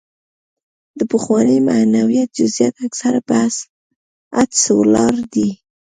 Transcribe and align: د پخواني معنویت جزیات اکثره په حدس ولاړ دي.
د 0.99 1.01
پخواني 1.11 1.57
معنویت 1.69 2.29
جزیات 2.39 2.75
اکثره 2.87 3.19
په 3.27 3.35
حدس 4.37 4.63
ولاړ 4.79 5.15
دي. 5.33 5.49